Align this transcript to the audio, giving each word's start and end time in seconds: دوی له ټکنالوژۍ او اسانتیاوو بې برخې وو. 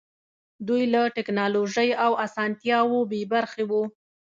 دوی 0.67 0.83
له 0.93 1.01
ټکنالوژۍ 1.15 1.89
او 2.05 2.11
اسانتیاوو 2.25 2.99
بې 3.09 3.21
برخې 3.33 3.63
وو. 3.69 3.83